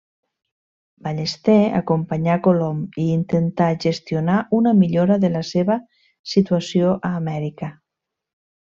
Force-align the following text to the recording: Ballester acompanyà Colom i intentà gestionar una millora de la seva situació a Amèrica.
Ballester 1.07 1.57
acompanyà 1.79 2.37
Colom 2.47 2.79
i 3.05 3.05
intentà 3.17 3.69
gestionar 3.85 4.41
una 4.63 4.75
millora 4.81 5.21
de 5.27 5.33
la 5.37 5.45
seva 5.53 5.79
situació 6.37 6.99
a 7.13 7.17
Amèrica. 7.23 7.75